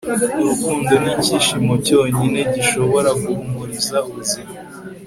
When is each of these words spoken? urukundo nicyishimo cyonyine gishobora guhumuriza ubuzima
urukundo 0.39 0.91
nicyishimo 1.03 1.73
cyonyine 1.85 2.39
gishobora 2.53 3.09
guhumuriza 3.21 3.97
ubuzima 4.09 4.51